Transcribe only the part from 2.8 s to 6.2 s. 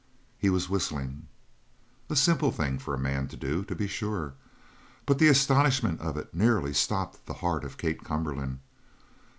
a man to do, to be sure, but the astonishment of